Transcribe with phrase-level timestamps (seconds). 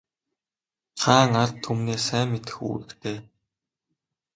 [1.01, 3.17] Хаан ард түмнээ сайн мэдэх үүрэгтэй.